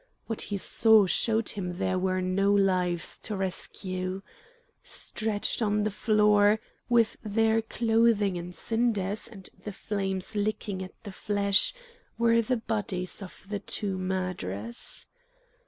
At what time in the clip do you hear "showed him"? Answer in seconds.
1.05-1.77